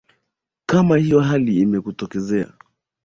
[0.65, 2.53] kama hiyo hali imekutokezea